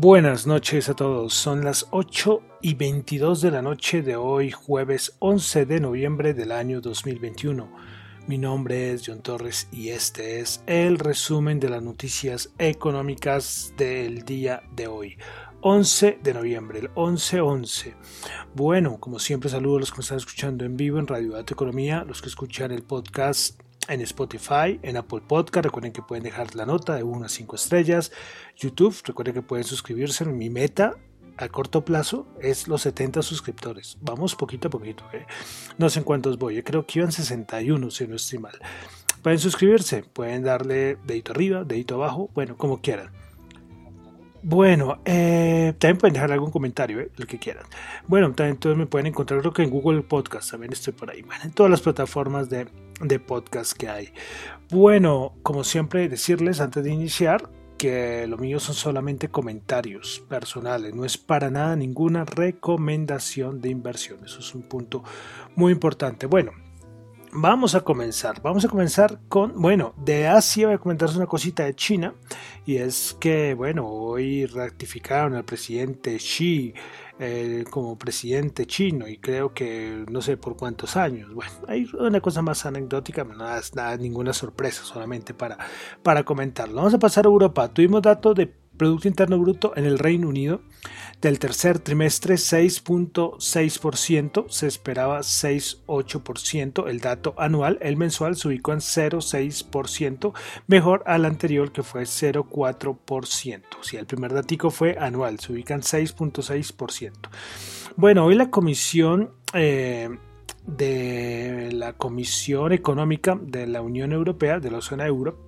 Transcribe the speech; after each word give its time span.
Buenas 0.00 0.46
noches 0.46 0.88
a 0.88 0.94
todos, 0.94 1.34
son 1.34 1.62
las 1.62 1.86
8 1.90 2.40
y 2.62 2.72
22 2.72 3.42
de 3.42 3.50
la 3.50 3.60
noche 3.60 4.00
de 4.00 4.16
hoy, 4.16 4.50
jueves 4.50 5.14
11 5.18 5.66
de 5.66 5.78
noviembre 5.78 6.32
del 6.32 6.52
año 6.52 6.80
2021. 6.80 7.70
Mi 8.26 8.38
nombre 8.38 8.94
es 8.94 9.02
John 9.06 9.20
Torres 9.20 9.68
y 9.70 9.90
este 9.90 10.40
es 10.40 10.64
el 10.66 10.98
resumen 10.98 11.60
de 11.60 11.68
las 11.68 11.82
noticias 11.82 12.48
económicas 12.56 13.74
del 13.76 14.24
día 14.24 14.62
de 14.74 14.86
hoy. 14.86 15.18
11 15.60 16.20
de 16.22 16.32
noviembre, 16.32 16.78
el 16.78 16.90
11-11. 16.94 17.94
Bueno, 18.54 19.00
como 19.00 19.18
siempre 19.18 19.50
saludo 19.50 19.76
a 19.76 19.80
los 19.80 19.90
que 19.90 19.98
me 19.98 20.02
están 20.02 20.16
escuchando 20.16 20.64
en 20.64 20.78
vivo 20.78 20.98
en 20.98 21.08
Radio 21.08 21.32
Dato 21.32 21.52
Economía, 21.52 22.04
los 22.04 22.22
que 22.22 22.28
escuchan 22.28 22.70
el 22.70 22.84
podcast 22.84 23.60
en 23.88 24.00
Spotify, 24.02 24.78
en 24.82 24.96
Apple 24.96 25.22
Podcast. 25.26 25.64
Recuerden 25.64 25.92
que 25.92 26.02
pueden 26.02 26.24
dejar 26.24 26.54
la 26.54 26.66
nota 26.66 26.94
de 26.94 27.02
1 27.02 27.26
a 27.26 27.28
5 27.28 27.56
estrellas. 27.56 28.12
YouTube, 28.56 28.96
recuerden 29.04 29.34
que 29.34 29.42
pueden 29.42 29.64
suscribirse. 29.64 30.24
Mi 30.24 30.50
meta 30.50 30.96
a 31.36 31.48
corto 31.48 31.84
plazo 31.84 32.26
es 32.40 32.68
los 32.68 32.82
70 32.82 33.22
suscriptores. 33.22 33.96
Vamos 34.00 34.34
poquito 34.34 34.68
a 34.68 34.70
poquito. 34.70 35.04
¿eh? 35.12 35.26
No 35.78 35.88
sé 35.88 36.00
en 36.00 36.04
cuántos 36.04 36.38
voy. 36.38 36.56
Yo 36.56 36.64
creo 36.64 36.86
que 36.86 36.98
iban 36.98 37.12
61, 37.12 37.90
si 37.90 38.06
no 38.06 38.16
estoy 38.16 38.38
mal. 38.38 38.58
Pueden 39.22 39.38
suscribirse, 39.38 40.02
pueden 40.02 40.44
darle 40.44 40.96
dedito 41.04 41.32
arriba, 41.32 41.64
dedito 41.64 41.96
abajo, 41.96 42.30
bueno, 42.34 42.56
como 42.56 42.80
quieran. 42.80 43.19
Bueno, 44.42 45.00
eh, 45.04 45.74
también 45.78 45.98
pueden 45.98 46.14
dejar 46.14 46.32
algún 46.32 46.50
comentario, 46.50 47.00
eh, 47.00 47.10
el 47.18 47.26
que 47.26 47.38
quieran. 47.38 47.64
Bueno, 48.06 48.28
también 48.28 48.54
entonces 48.54 48.78
me 48.78 48.86
pueden 48.86 49.06
encontrar, 49.06 49.40
creo 49.40 49.52
que 49.52 49.62
en 49.62 49.70
Google 49.70 50.02
Podcast 50.02 50.50
también 50.50 50.72
estoy 50.72 50.94
por 50.94 51.10
ahí, 51.10 51.22
en 51.44 51.50
todas 51.52 51.70
las 51.70 51.82
plataformas 51.82 52.48
de, 52.48 52.66
de 53.00 53.18
podcast 53.18 53.74
que 53.74 53.88
hay. 53.88 54.12
Bueno, 54.70 55.34
como 55.42 55.62
siempre, 55.62 56.08
decirles 56.08 56.60
antes 56.60 56.82
de 56.82 56.90
iniciar 56.90 57.50
que 57.76 58.26
lo 58.26 58.36
mío 58.38 58.60
son 58.60 58.74
solamente 58.74 59.28
comentarios 59.28 60.22
personales, 60.28 60.94
no 60.94 61.04
es 61.04 61.18
para 61.18 61.50
nada 61.50 61.76
ninguna 61.76 62.24
recomendación 62.24 63.60
de 63.60 63.70
inversión, 63.70 64.18
eso 64.24 64.40
es 64.40 64.54
un 64.54 64.62
punto 64.62 65.02
muy 65.54 65.72
importante. 65.72 66.26
Bueno, 66.26 66.52
vamos 67.32 67.74
a 67.74 67.80
comenzar. 67.80 68.40
Vamos 68.42 68.64
a 68.64 68.68
comenzar 68.68 69.20
con, 69.28 69.60
bueno, 69.60 69.94
de 69.96 70.26
Asia 70.26 70.66
voy 70.66 70.76
a 70.76 70.78
comentarles 70.78 71.16
una 71.16 71.26
cosita 71.26 71.64
de 71.64 71.74
China 71.74 72.14
y 72.66 72.76
es 72.76 73.16
que, 73.18 73.54
bueno, 73.54 73.86
hoy 73.86 74.46
ratificaron 74.46 75.34
al 75.34 75.44
presidente 75.44 76.16
Xi 76.16 76.74
eh, 77.22 77.64
como 77.68 77.98
presidente 77.98 78.64
chino 78.64 79.06
y 79.06 79.18
creo 79.18 79.52
que 79.52 80.06
no 80.10 80.22
sé 80.22 80.38
por 80.38 80.56
cuántos 80.56 80.96
años. 80.96 81.34
Bueno, 81.34 81.52
hay 81.68 81.86
una 81.98 82.20
cosa 82.20 82.40
más 82.40 82.64
anecdótica, 82.64 83.24
no 83.24 83.56
es 83.56 83.74
nada, 83.74 83.96
ninguna 83.98 84.32
sorpresa, 84.32 84.84
solamente 84.84 85.34
para, 85.34 85.58
para 86.02 86.24
comentarlo. 86.24 86.76
Vamos 86.76 86.94
a 86.94 86.98
pasar 86.98 87.26
a 87.26 87.28
Europa. 87.28 87.68
Tuvimos 87.68 88.00
datos 88.00 88.34
de 88.34 88.46
Producto 88.80 89.08
Interno 89.08 89.38
Bruto 89.38 89.74
en 89.76 89.84
el 89.84 89.98
Reino 89.98 90.26
Unido 90.26 90.62
del 91.20 91.38
tercer 91.38 91.80
trimestre 91.80 92.36
6.6%, 92.36 94.48
se 94.48 94.66
esperaba 94.66 95.18
6.8%, 95.18 96.88
el 96.88 97.00
dato 97.00 97.34
anual, 97.36 97.76
el 97.82 97.98
mensual 97.98 98.36
se 98.36 98.48
ubicó 98.48 98.72
en 98.72 98.78
0.6%, 98.78 100.32
mejor 100.66 101.02
al 101.04 101.26
anterior 101.26 101.72
que 101.72 101.82
fue 101.82 102.04
0.4%. 102.04 103.62
Si 103.82 103.98
el 103.98 104.06
primer 104.06 104.32
datico 104.32 104.70
fue 104.70 104.96
anual, 104.98 105.38
se 105.40 105.52
ubica 105.52 105.74
en 105.74 105.82
6.6%. 105.82 107.12
Bueno, 107.96 108.24
hoy 108.24 108.34
la 108.34 108.48
comisión... 108.48 109.32
Eh, 109.52 110.08
de 110.66 111.70
la 111.72 111.94
Comisión 111.94 112.72
Económica 112.72 113.36
de 113.40 113.66
la 113.66 113.80
Unión 113.80 114.12
Europea, 114.12 114.60
de 114.60 114.70
la 114.70 114.82
zona 114.82 115.06
euro, 115.06 115.38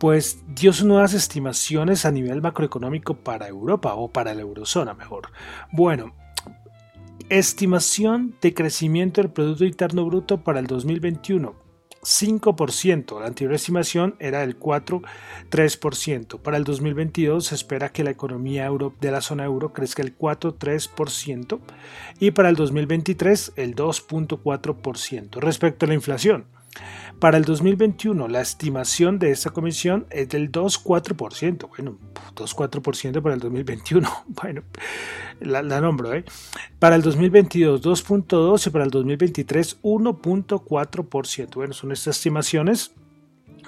pues 0.00 0.42
dio 0.48 0.72
sus 0.72 0.86
nuevas 0.86 1.12
estimaciones 1.12 2.06
a 2.06 2.10
nivel 2.10 2.40
macroeconómico 2.40 3.18
para 3.18 3.46
Europa 3.46 3.92
o 3.94 4.08
para 4.08 4.32
la 4.32 4.40
eurozona 4.40 4.94
mejor. 4.94 5.30
Bueno, 5.72 6.14
estimación 7.28 8.34
de 8.40 8.54
crecimiento 8.54 9.20
del 9.20 9.30
Producto 9.30 9.66
Interno 9.66 10.06
Bruto 10.06 10.42
para 10.42 10.58
el 10.58 10.66
2021. 10.66 11.54
5%, 12.02 13.20
la 13.20 13.26
anterior 13.26 13.52
estimación 13.52 14.16
era 14.20 14.40
del 14.40 14.58
4,3%. 14.58 16.40
Para 16.40 16.56
el 16.56 16.64
2022 16.64 17.44
se 17.44 17.54
espera 17.54 17.92
que 17.92 18.02
la 18.02 18.10
economía 18.10 18.70
de 19.02 19.10
la 19.10 19.20
zona 19.20 19.44
euro 19.44 19.74
crezca 19.74 20.02
el 20.02 20.16
4,3% 20.16 21.60
y 22.20 22.30
para 22.30 22.48
el 22.48 22.56
2023 22.56 23.52
el 23.56 23.76
2,4%. 23.76 25.40
Respecto 25.40 25.84
a 25.84 25.88
la 25.88 25.94
inflación, 25.94 26.46
para 27.20 27.36
el 27.36 27.44
2021, 27.44 28.28
la 28.28 28.40
estimación 28.40 29.18
de 29.18 29.30
esta 29.30 29.50
comisión 29.50 30.06
es 30.10 30.30
del 30.30 30.50
2,4%. 30.50 31.68
Bueno, 31.68 31.98
2,4% 32.34 33.22
para 33.22 33.34
el 33.34 33.40
2021. 33.40 34.08
Bueno, 34.42 34.62
la, 35.40 35.62
nombro, 35.80 36.14
¿eh? 36.14 36.24
Para 36.78 36.96
el 36.96 37.02
2022, 37.02 37.82
2,2% 37.82 38.66
y 38.66 38.70
para 38.70 38.84
el 38.84 38.90
2023, 38.90 39.82
1,4%. 39.82 41.54
Bueno, 41.54 41.74
son 41.74 41.92
estas 41.92 42.16
estimaciones. 42.16 42.92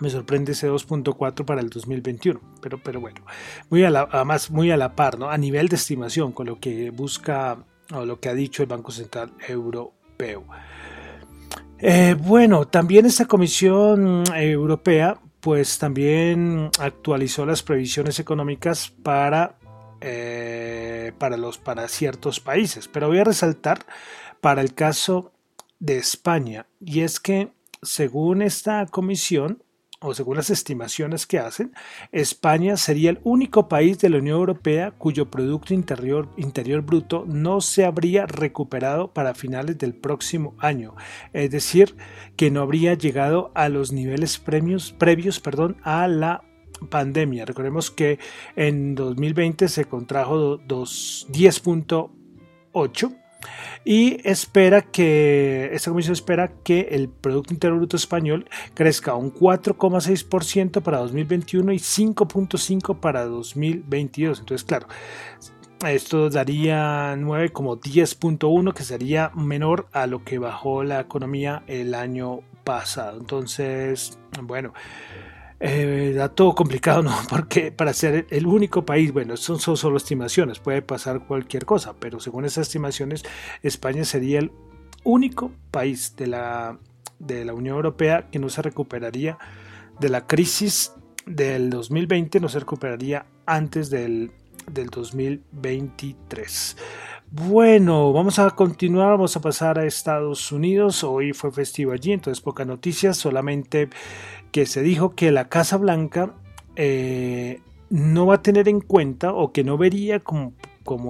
Me 0.00 0.08
sorprende 0.08 0.52
ese 0.52 0.70
2.4 0.70 1.44
para 1.44 1.60
el 1.60 1.68
2021, 1.68 2.40
pero, 2.62 2.82
pero 2.82 3.00
bueno, 3.00 3.20
muy 3.68 3.84
a 3.84 3.90
la, 3.90 4.08
además 4.10 4.50
muy 4.50 4.70
a 4.70 4.78
la 4.78 4.96
par, 4.96 5.18
¿no? 5.18 5.28
A 5.28 5.36
nivel 5.36 5.68
de 5.68 5.76
estimación 5.76 6.32
con 6.32 6.46
lo 6.46 6.58
que 6.58 6.90
busca 6.90 7.58
o 7.92 8.06
lo 8.06 8.18
que 8.18 8.30
ha 8.30 8.34
dicho 8.34 8.62
el 8.62 8.68
Banco 8.68 8.90
Central 8.90 9.32
Europeo. 9.46 10.44
Eh, 11.84 12.14
bueno, 12.16 12.68
también 12.68 13.06
esta 13.06 13.26
Comisión 13.26 14.22
Europea 14.36 15.18
pues 15.40 15.78
también 15.78 16.70
actualizó 16.78 17.44
las 17.44 17.64
previsiones 17.64 18.20
económicas 18.20 18.92
para, 19.02 19.58
eh, 20.00 21.10
para, 21.18 21.36
los, 21.36 21.58
para 21.58 21.88
ciertos 21.88 22.38
países, 22.38 22.86
pero 22.86 23.08
voy 23.08 23.18
a 23.18 23.24
resaltar 23.24 23.84
para 24.40 24.60
el 24.60 24.74
caso 24.74 25.32
de 25.80 25.98
España. 25.98 26.66
Y 26.78 27.00
es 27.00 27.18
que 27.18 27.50
según 27.82 28.42
esta 28.42 28.86
comisión 28.86 29.64
o 30.02 30.14
según 30.14 30.36
las 30.36 30.50
estimaciones 30.50 31.26
que 31.26 31.38
hacen, 31.38 31.72
España 32.10 32.76
sería 32.76 33.10
el 33.10 33.20
único 33.24 33.68
país 33.68 33.98
de 33.98 34.10
la 34.10 34.18
Unión 34.18 34.38
Europea 34.38 34.90
cuyo 34.90 35.30
Producto 35.30 35.74
Interior, 35.74 36.28
Bruto 36.82 37.24
no 37.26 37.60
se 37.60 37.84
habría 37.84 38.26
recuperado 38.26 39.12
para 39.12 39.34
finales 39.34 39.78
del 39.78 39.94
próximo 39.94 40.54
año, 40.58 40.94
es 41.32 41.50
decir, 41.50 41.96
que 42.36 42.50
no 42.50 42.62
habría 42.62 42.94
llegado 42.94 43.52
a 43.54 43.68
los 43.68 43.92
niveles 43.92 44.38
previos 44.38 45.40
a 45.82 46.08
la 46.08 46.44
pandemia. 46.90 47.44
Recordemos 47.44 47.90
que 47.90 48.18
en 48.56 48.94
2020 48.94 49.68
se 49.68 49.84
contrajo 49.84 50.58
10.8 50.58 53.21
y 53.84 54.20
espera 54.28 54.82
que 54.82 55.70
esta 55.72 55.90
comisión 55.90 56.12
espera 56.12 56.52
que 56.62 56.88
el 56.92 57.08
Producto 57.08 57.52
Interno 57.52 57.78
Bruto 57.78 57.96
español 57.96 58.48
crezca 58.74 59.14
un 59.14 59.32
4,6% 59.32 60.82
para 60.82 60.98
2021 60.98 61.72
y 61.72 61.78
5,5% 61.78 63.00
para 63.00 63.24
2022. 63.24 64.40
Entonces, 64.40 64.64
claro, 64.64 64.86
esto 65.86 66.30
daría 66.30 67.16
9 67.16 67.50
como 67.50 67.76
10.1 67.76 68.72
que 68.72 68.84
sería 68.84 69.30
menor 69.34 69.88
a 69.92 70.06
lo 70.06 70.22
que 70.24 70.38
bajó 70.38 70.84
la 70.84 71.00
economía 71.00 71.64
el 71.66 71.94
año 71.94 72.40
pasado. 72.62 73.18
Entonces, 73.18 74.18
bueno, 74.42 74.72
eh, 75.64 76.12
dato 76.16 76.54
complicado, 76.54 77.02
¿no? 77.02 77.16
Porque 77.30 77.70
para 77.70 77.92
ser 77.92 78.26
el 78.30 78.46
único 78.46 78.84
país, 78.84 79.12
bueno, 79.12 79.36
son, 79.36 79.60
son 79.60 79.76
solo 79.76 79.96
estimaciones, 79.96 80.58
puede 80.58 80.82
pasar 80.82 81.24
cualquier 81.26 81.64
cosa, 81.64 81.94
pero 81.98 82.18
según 82.18 82.44
esas 82.44 82.66
estimaciones, 82.66 83.22
España 83.62 84.04
sería 84.04 84.40
el 84.40 84.50
único 85.04 85.52
país 85.70 86.16
de 86.16 86.26
la 86.26 86.78
de 87.20 87.44
la 87.44 87.54
Unión 87.54 87.76
Europea 87.76 88.28
que 88.30 88.40
no 88.40 88.48
se 88.48 88.62
recuperaría 88.62 89.38
de 90.00 90.08
la 90.08 90.26
crisis 90.26 90.92
del 91.24 91.70
2020, 91.70 92.40
no 92.40 92.48
se 92.48 92.58
recuperaría 92.58 93.26
antes 93.46 93.90
del, 93.90 94.32
del 94.68 94.88
2023. 94.88 96.76
Bueno, 97.30 98.12
vamos 98.12 98.38
a 98.38 98.50
continuar, 98.50 99.10
vamos 99.12 99.36
a 99.36 99.40
pasar 99.40 99.78
a 99.78 99.86
Estados 99.86 100.50
Unidos. 100.50 101.04
Hoy 101.04 101.32
fue 101.32 101.52
festivo 101.52 101.92
allí, 101.92 102.12
entonces 102.12 102.42
pocas 102.42 102.66
noticias, 102.66 103.16
solamente 103.16 103.88
que 104.52 104.66
se 104.66 104.82
dijo 104.82 105.14
que 105.16 105.32
la 105.32 105.48
Casa 105.48 105.76
Blanca 105.78 106.34
eh, 106.76 107.60
no 107.90 108.26
va 108.26 108.36
a 108.36 108.42
tener 108.42 108.68
en 108.68 108.80
cuenta 108.80 109.32
o 109.32 109.52
que 109.52 109.64
no 109.64 109.76
vería 109.76 110.20
como, 110.20 110.54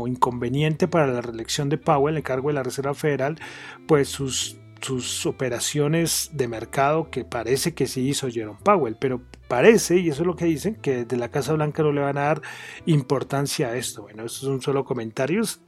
inconveniente 0.07 0.89
para 0.89 1.07
la 1.07 1.21
reelección 1.21 1.69
de 1.69 1.79
Powell, 1.79 2.17
el 2.17 2.23
cargo 2.23 2.49
de 2.49 2.55
la 2.55 2.63
Reserva 2.63 2.95
Federal, 2.95 3.39
pues 3.87 4.09
sus 4.09 4.57
sus 4.81 5.27
operaciones 5.27 6.31
de 6.33 6.49
mercado 6.49 7.09
que 7.09 7.25
parece 7.25 7.73
que 7.73 7.87
sí 7.87 8.09
hizo 8.09 8.29
Jerome 8.29 8.59
Powell, 8.65 8.97
pero 8.99 9.21
parece, 9.49 9.99
y 9.99 10.09
eso 10.09 10.23
es 10.23 10.27
lo 10.27 10.35
que 10.35 10.47
dicen, 10.47 10.75
que 10.75 11.05
de 11.05 11.17
la 11.17 11.29
Casa 11.29 11.53
Blanca 11.53 11.83
no 11.83 11.93
le 11.93 12.01
van 12.01 12.19
a 12.19 12.23
dar 12.23 12.43
importancia 12.87 13.69
a 13.69 13.77
esto. 13.77 14.03
Bueno, 14.03 14.25
estos 14.25 14.41
son 14.41 14.61
solo 14.61 14.85
comentarios. 14.85 15.61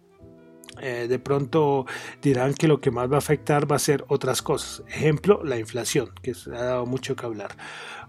Eh, 0.81 1.07
de 1.09 1.19
pronto 1.19 1.87
dirán 2.23 2.55
que 2.55 2.69
lo 2.69 2.81
que 2.81 2.91
más 2.91 3.11
va 3.11 3.17
a 3.17 3.19
afectar 3.19 3.71
va 3.71 3.77
a 3.77 3.79
ser 3.79 4.05
otras 4.09 4.43
cosas. 4.43 4.83
Ejemplo, 4.89 5.43
la 5.45 5.59
inflación, 5.59 6.11
que 6.23 6.35
se 6.35 6.51
ha 6.51 6.65
dado 6.65 6.87
mucho 6.87 7.17
que 7.17 7.27
hablar. 7.27 7.57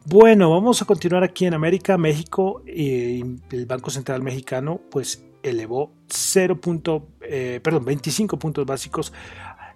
Bueno, 0.06 0.52
vamos 0.52 0.82
a 0.82 0.86
continuar 0.86 1.24
aquí 1.24 1.46
en 1.46 1.54
América, 1.54 1.98
México, 1.98 2.62
y 2.68 3.22
el 3.52 3.66
Banco 3.66 3.90
Central 3.90 4.22
Mexicano 4.22 4.82
pues 4.92 5.26
elevó 5.42 5.94
0. 6.08 6.60
Eh, 7.22 7.60
perdón, 7.64 7.86
25 7.86 8.38
puntos 8.38 8.66
básicos 8.66 9.14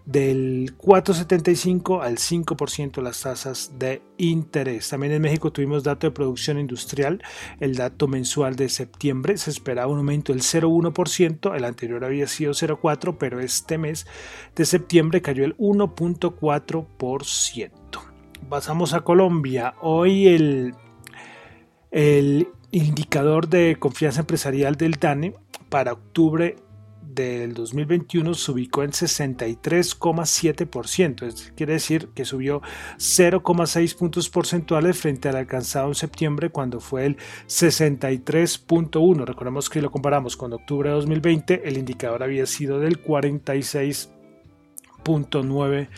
del 0.09 0.75
4,75 0.75 2.01
al 2.01 2.17
5% 2.17 3.01
las 3.03 3.21
tasas 3.21 3.73
de 3.77 4.01
interés. 4.17 4.89
También 4.89 5.13
en 5.13 5.21
México 5.21 5.51
tuvimos 5.51 5.83
dato 5.83 6.07
de 6.07 6.11
producción 6.11 6.59
industrial, 6.59 7.21
el 7.59 7.75
dato 7.75 8.07
mensual 8.07 8.55
de 8.55 8.69
septiembre 8.69 9.37
se 9.37 9.51
esperaba 9.51 9.91
un 9.91 9.99
aumento 9.99 10.33
del 10.33 10.41
0,1%, 10.41 11.55
el 11.55 11.63
anterior 11.63 12.03
había 12.03 12.25
sido 12.25 12.53
0,4%, 12.53 13.17
pero 13.19 13.39
este 13.39 13.77
mes 13.77 14.07
de 14.55 14.65
septiembre 14.65 15.21
cayó 15.21 15.45
el 15.45 15.55
1,4%. 15.57 17.69
Pasamos 18.49 18.95
a 18.95 19.01
Colombia. 19.01 19.75
Hoy 19.79 20.27
el, 20.27 20.73
el 21.91 22.47
indicador 22.71 23.47
de 23.47 23.75
confianza 23.77 24.21
empresarial 24.21 24.75
del 24.75 24.93
DANE 24.93 25.35
para 25.69 25.93
octubre 25.93 26.55
del 27.13 27.53
2021 27.53 28.33
se 28.35 28.51
ubicó 28.51 28.83
en 28.83 28.91
63,7%, 28.91 31.25
es, 31.25 31.53
quiere 31.55 31.71
decir 31.73 32.09
que 32.13 32.25
subió 32.25 32.61
0,6 32.97 33.97
puntos 33.97 34.29
porcentuales 34.29 34.97
frente 34.97 35.29
al 35.29 35.37
alcanzado 35.37 35.87
en 35.87 35.95
septiembre 35.95 36.51
cuando 36.51 36.79
fue 36.79 37.07
el 37.07 37.17
63.1. 37.47 39.25
Recordemos 39.25 39.67
que 39.69 39.81
lo 39.81 39.91
comparamos 39.91 40.37
con 40.37 40.53
octubre 40.53 40.89
de 40.89 40.95
2020, 40.95 41.67
el 41.67 41.77
indicador 41.77 42.23
había 42.23 42.45
sido 42.45 42.79
del 42.79 43.03
46.9%. 43.03 45.89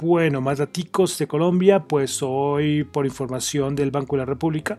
Bueno, 0.00 0.40
más 0.40 0.58
datos 0.58 1.18
de 1.18 1.28
Colombia, 1.28 1.84
pues 1.84 2.22
hoy 2.22 2.82
por 2.84 3.06
información 3.06 3.76
del 3.76 3.90
Banco 3.90 4.16
de 4.16 4.20
la 4.20 4.26
República, 4.26 4.78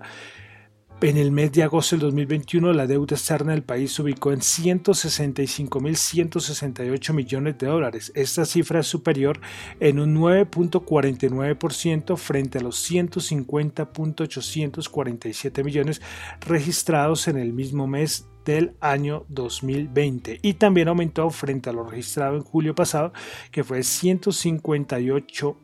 en 1.02 1.18
el 1.18 1.32
mes 1.32 1.52
de 1.52 1.64
agosto 1.64 1.96
del 1.96 2.04
2021, 2.04 2.72
la 2.74 2.86
deuda 2.88 3.16
externa 3.16 3.52
del 3.52 3.64
país 3.64 3.92
se 3.94 4.02
ubicó 4.02 4.32
en 4.32 4.40
165.168 4.40 7.14
millones 7.14 7.58
de 7.58 7.68
dólares. 7.68 8.14
Esta 8.16 8.46
cifra 8.46 8.80
es 8.80 8.88
superior 8.88 9.42
en 9.80 10.00
un 10.00 10.16
9.49% 10.16 12.16
frente 12.18 12.60
a 12.60 12.62
los 12.62 12.90
150.847 12.90 15.64
millones 15.64 16.02
registrados 16.42 17.28
en 17.28 17.38
el 17.38 17.54
mismo 17.54 17.88
mes 17.88 18.28
del 18.46 18.76
año 18.80 19.26
2020 19.30 20.40
y 20.42 20.54
también 20.54 20.88
aumentó 20.88 21.30
frente 21.32 21.70
a 21.70 21.74
lo 21.74 21.84
registrado 21.84 22.38
en 22.38 22.44
julio 22.44 22.76
pasado 22.76 23.12
que 23.52 23.64
fue 23.64 23.84
158 23.84 25.58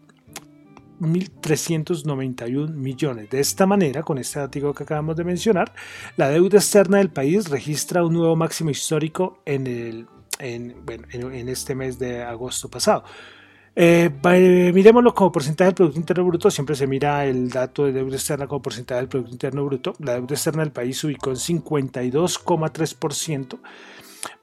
1.391 1.01 2.73
millones. 2.73 3.29
De 3.29 3.39
esta 3.39 3.65
manera, 3.65 4.03
con 4.03 4.17
este 4.19 4.39
dato 4.39 4.73
que 4.73 4.83
acabamos 4.83 5.15
de 5.15 5.23
mencionar, 5.23 5.73
la 6.15 6.29
deuda 6.29 6.59
externa 6.59 6.99
del 6.99 7.09
país 7.09 7.49
registra 7.49 8.05
un 8.05 8.13
nuevo 8.13 8.35
máximo 8.35 8.69
histórico 8.69 9.39
en, 9.45 9.65
el, 9.67 10.07
en, 10.39 11.49
este 11.49 11.73
mes 11.75 11.97
de 11.97 12.21
agosto 12.23 12.69
pasado. 12.69 13.03
Eh, 13.75 14.11
miremoslo 14.73 15.15
como 15.15 15.31
porcentaje 15.31 15.69
del 15.69 15.75
Producto 15.75 15.99
Interno 15.99 16.25
Bruto, 16.25 16.51
siempre 16.51 16.75
se 16.75 16.87
mira 16.87 17.25
el 17.25 17.49
dato 17.49 17.85
de 17.85 17.93
deuda 17.93 18.17
externa 18.17 18.45
como 18.45 18.61
porcentaje 18.61 18.99
del 19.01 19.09
Producto 19.09 19.31
Interno 19.31 19.65
Bruto. 19.65 19.95
La 19.99 20.13
deuda 20.13 20.35
externa 20.35 20.61
del 20.61 20.71
país 20.71 20.99
se 20.99 21.07
ubicó 21.07 21.31
en 21.31 21.37
52,3%, 21.37 23.57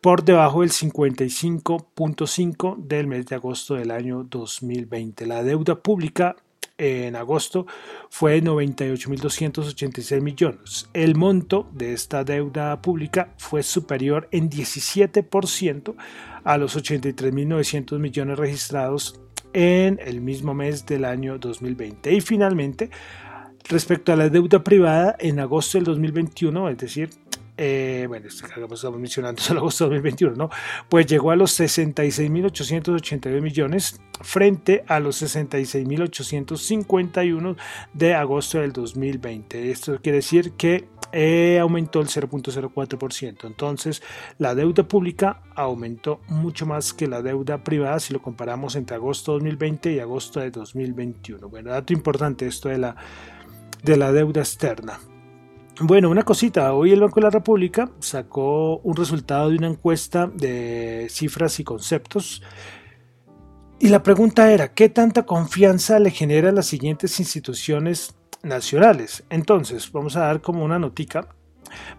por 0.00 0.24
debajo 0.24 0.62
del 0.62 0.70
55.5% 0.70 2.76
del 2.78 3.06
mes 3.06 3.26
de 3.26 3.36
agosto 3.36 3.74
del 3.74 3.92
año 3.92 4.24
2020. 4.24 5.26
La 5.26 5.44
deuda 5.44 5.76
pública 5.76 6.34
en 6.78 7.16
agosto 7.16 7.66
fue 8.08 8.42
98.286 8.42 10.20
millones. 10.22 10.88
El 10.94 11.16
monto 11.16 11.68
de 11.72 11.92
esta 11.92 12.24
deuda 12.24 12.80
pública 12.80 13.34
fue 13.36 13.62
superior 13.62 14.28
en 14.30 14.48
17% 14.48 15.94
a 16.44 16.56
los 16.56 16.76
83.900 16.76 17.98
millones 17.98 18.38
registrados 18.38 19.20
en 19.52 19.98
el 20.04 20.20
mismo 20.20 20.54
mes 20.54 20.86
del 20.86 21.04
año 21.04 21.38
2020. 21.38 22.12
Y 22.12 22.20
finalmente, 22.20 22.90
respecto 23.68 24.12
a 24.12 24.16
la 24.16 24.28
deuda 24.28 24.62
privada, 24.62 25.16
en 25.18 25.40
agosto 25.40 25.78
del 25.78 25.84
2021, 25.84 26.68
es 26.70 26.78
decir, 26.78 27.10
eh, 27.60 28.04
bueno, 28.06 28.28
estamos 28.28 29.00
mencionando 29.00 29.42
solo 29.42 29.58
agosto 29.60 29.84
de 29.84 29.96
2021, 29.96 30.36
¿no? 30.36 30.48
Pues 30.88 31.06
llegó 31.06 31.32
a 31.32 31.36
los 31.36 31.58
66.882 31.58 33.40
millones 33.40 34.00
frente 34.20 34.84
a 34.86 35.00
los 35.00 35.20
66.851 35.20 37.56
de 37.92 38.14
agosto 38.14 38.60
del 38.60 38.72
2020. 38.72 39.72
Esto 39.72 39.98
quiere 40.00 40.18
decir 40.18 40.52
que 40.52 40.86
eh, 41.10 41.58
aumentó 41.60 42.00
el 42.00 42.06
0.04%. 42.06 43.46
Entonces, 43.46 44.04
la 44.38 44.54
deuda 44.54 44.86
pública 44.86 45.42
aumentó 45.56 46.20
mucho 46.28 46.64
más 46.64 46.94
que 46.94 47.08
la 47.08 47.22
deuda 47.22 47.64
privada 47.64 47.98
si 47.98 48.12
lo 48.12 48.22
comparamos 48.22 48.76
entre 48.76 48.94
agosto 48.94 49.32
de 49.32 49.38
2020 49.38 49.94
y 49.94 49.98
agosto 49.98 50.38
de 50.38 50.52
2021. 50.52 51.48
Bueno, 51.48 51.70
dato 51.70 51.92
importante 51.92 52.46
esto 52.46 52.68
de 52.68 52.78
la 52.78 52.94
deuda 54.12 54.42
externa. 54.42 55.00
Bueno, 55.80 56.10
una 56.10 56.24
cosita, 56.24 56.72
hoy 56.72 56.90
el 56.90 57.00
Banco 57.00 57.20
de 57.20 57.24
la 57.24 57.30
República 57.30 57.88
sacó 58.00 58.78
un 58.78 58.96
resultado 58.96 59.48
de 59.48 59.58
una 59.58 59.68
encuesta 59.68 60.26
de 60.26 61.06
cifras 61.08 61.60
y 61.60 61.64
conceptos 61.64 62.42
y 63.78 63.88
la 63.88 64.02
pregunta 64.02 64.50
era, 64.50 64.74
¿qué 64.74 64.88
tanta 64.88 65.24
confianza 65.24 66.00
le 66.00 66.10
genera 66.10 66.48
a 66.48 66.52
las 66.52 66.66
siguientes 66.66 67.20
instituciones 67.20 68.16
nacionales? 68.42 69.22
Entonces, 69.30 69.92
vamos 69.92 70.16
a 70.16 70.22
dar 70.22 70.40
como 70.40 70.64
una 70.64 70.80
notica, 70.80 71.28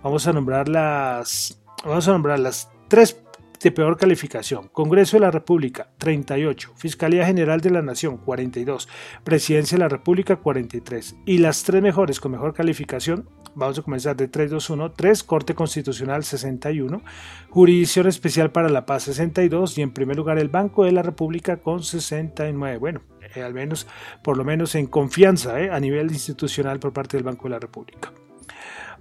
vamos 0.03 0.27
a 0.27 0.33
nombrar 0.33 0.67
las, 0.67 1.61
vamos 1.85 2.05
a 2.05 2.11
nombrar 2.11 2.39
las 2.39 2.69
tres 2.89 3.15
de 3.61 3.71
peor 3.71 3.97
calificación. 3.97 4.67
Congreso 4.69 5.17
de 5.17 5.21
la 5.21 5.31
República, 5.31 5.89
38. 5.97 6.73
Fiscalía 6.75 7.25
General 7.25 7.59
de 7.61 7.71
la 7.71 7.81
Nación, 7.81 8.17
42. 8.17 8.87
Presidencia 9.23 9.77
de 9.77 9.83
la 9.83 9.89
República, 9.89 10.37
43. 10.37 11.15
Y 11.25 11.39
las 11.39 11.63
tres 11.63 11.81
mejores 11.81 12.19
con 12.19 12.31
mejor 12.31 12.53
calificación, 12.53 13.29
vamos 13.55 13.79
a 13.79 13.81
comenzar 13.81 14.15
de 14.15 14.27
3, 14.27 14.51
2, 14.51 14.69
1, 14.69 14.91
3. 14.91 15.23
Corte 15.23 15.55
Constitucional, 15.55 16.23
61. 16.23 17.01
Jurisdicción 17.49 18.07
Especial 18.07 18.51
para 18.51 18.69
la 18.69 18.85
Paz, 18.85 19.03
62. 19.03 19.77
Y 19.77 19.81
en 19.81 19.91
primer 19.91 20.17
lugar, 20.17 20.37
el 20.37 20.49
Banco 20.49 20.85
de 20.85 20.91
la 20.91 21.01
República, 21.01 21.57
con 21.57 21.83
69. 21.83 22.77
Bueno, 22.77 23.01
eh, 23.35 23.41
al 23.41 23.53
menos, 23.53 23.87
por 24.23 24.37
lo 24.37 24.43
menos 24.43 24.75
en 24.75 24.87
confianza 24.87 25.59
eh, 25.61 25.69
a 25.69 25.79
nivel 25.79 26.11
institucional 26.11 26.79
por 26.79 26.93
parte 26.93 27.17
del 27.17 27.23
Banco 27.23 27.43
de 27.43 27.49
la 27.51 27.59
República. 27.59 28.11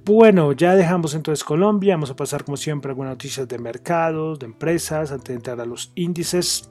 Bueno, 0.04 0.52
ya 0.52 0.74
dejamos 0.74 1.14
entonces 1.14 1.44
Colombia, 1.44 1.94
vamos 1.94 2.10
a 2.10 2.16
pasar 2.16 2.44
como 2.44 2.56
siempre 2.56 2.90
algunas 2.90 3.10
noticias 3.10 3.46
de 3.46 3.58
mercados, 3.58 4.38
de 4.38 4.46
empresas, 4.46 5.12
antes 5.12 5.28
de 5.28 5.34
entrar 5.34 5.60
a 5.60 5.66
los 5.66 5.92
índices. 5.96 6.70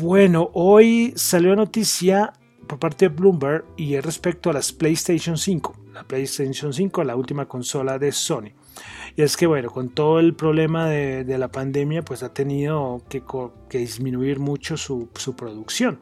Bueno, 0.00 0.50
hoy 0.54 1.12
salió 1.16 1.56
noticia 1.56 2.32
por 2.68 2.78
parte 2.78 3.08
de 3.08 3.14
Bloomberg 3.14 3.64
y 3.76 3.94
es 3.94 4.04
respecto 4.04 4.48
a 4.48 4.52
las 4.52 4.72
PlayStation 4.72 5.36
5. 5.36 5.74
La 5.92 6.04
PlayStation 6.04 6.72
5, 6.72 7.04
la 7.04 7.16
última 7.16 7.46
consola 7.46 7.98
de 7.98 8.12
Sony. 8.12 8.52
Y 9.16 9.22
es 9.22 9.36
que, 9.36 9.46
bueno, 9.46 9.70
con 9.70 9.90
todo 9.90 10.20
el 10.20 10.34
problema 10.34 10.88
de, 10.88 11.38
la 11.38 11.48
pandemia, 11.48 12.02
pues 12.02 12.22
ha 12.22 12.32
tenido 12.32 13.02
que, 13.08 13.22
disminuir 13.78 14.38
mucho 14.38 14.76
su, 14.76 15.08
su, 15.14 15.34
producción. 15.34 16.00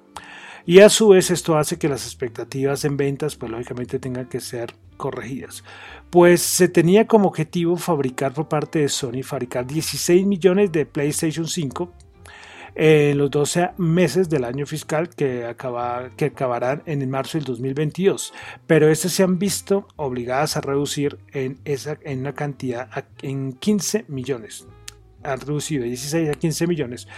Y 0.67 0.81
a 0.81 0.91
su 0.91 1.09
vez 1.09 1.31
esto 1.31 1.57
hace 1.57 1.79
que 1.79 1.89
las 1.89 2.05
expectativas 2.05 2.85
en 2.85 2.97
ventas, 2.97 3.37
pues 3.37 3.51
lógicamente 3.51 3.99
tengan 3.99 4.29
que 4.29 4.41
ser 4.41 4.75
corregidas. 4.99 5.65
Pues 6.11 6.43
se 6.43 6.69
tenía 6.69 7.07
como 7.07 7.29
objetivo 7.29 7.77
fabricar 7.77 8.35
por 8.35 8.49
parte 8.49 8.81
de 8.81 8.89
Sony, 8.89 9.23
fabricar 9.23 9.67
16 9.67 10.27
millones 10.27 10.71
de 10.73 10.85
PlayStation 10.85 11.47
5 11.47 11.93
en 12.75 13.19
los 13.19 13.31
12 13.31 13.71
meses 13.79 14.29
del 14.29 14.45
año 14.45 14.67
fiscal 14.67 15.09
que, 15.09 15.45
acaba, 15.45 16.11
que 16.17 16.27
acabarán 16.27 16.83
en 16.87 17.09
marzo 17.09 17.39
del 17.39 17.45
2022, 17.45 18.33
pero 18.67 18.89
estas 18.89 19.13
se 19.13 19.23
han 19.23 19.39
visto 19.39 19.89
obligadas 19.97 20.57
a 20.57 20.61
reducir 20.61 21.19
en, 21.33 21.59
esa, 21.65 21.99
en 22.03 22.21
una 22.21 22.35
cantidad 22.35 22.89
en 23.23 23.53
15 23.55 24.05
millones. 24.09 24.67
Han 25.23 25.41
reducido 25.41 25.83
de 25.83 25.89
16 25.89 26.31
a 26.31 26.35
15 26.35 26.67
millones 26.67 27.09